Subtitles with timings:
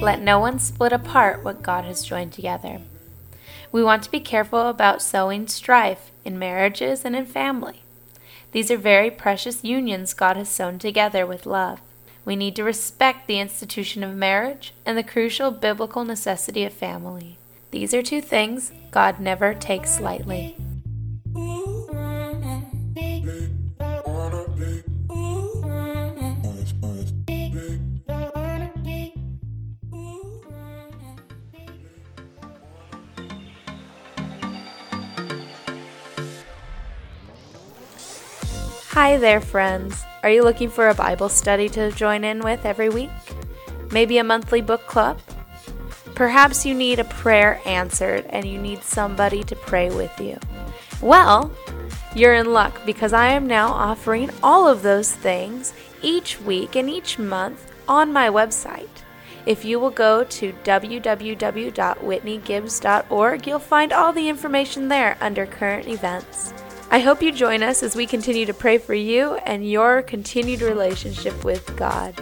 [0.00, 2.82] Let no one split apart what God has joined together.
[3.72, 7.82] We want to be careful about sowing strife in marriages and in family.
[8.52, 11.80] These are very precious unions God has sewn together with love.
[12.24, 17.38] We need to respect the institution of marriage and the crucial biblical necessity of family.
[17.70, 20.56] These are two things God never takes lightly.
[38.96, 40.06] Hi there, friends.
[40.22, 43.10] Are you looking for a Bible study to join in with every week?
[43.92, 45.20] Maybe a monthly book club?
[46.14, 50.38] Perhaps you need a prayer answered and you need somebody to pray with you.
[51.02, 51.52] Well,
[52.14, 56.88] you're in luck because I am now offering all of those things each week and
[56.88, 58.88] each month on my website.
[59.44, 66.54] If you will go to www.whitneygibbs.org, you'll find all the information there under current events.
[66.88, 70.62] I hope you join us as we continue to pray for you and your continued
[70.62, 72.14] relationship with God.